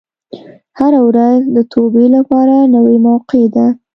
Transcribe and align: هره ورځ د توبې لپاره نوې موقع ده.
هره 0.79 0.99
ورځ 1.09 1.39
د 1.55 1.57
توبې 1.73 2.05
لپاره 2.15 2.55
نوې 2.75 2.97
موقع 3.07 3.43
ده. 3.55 3.67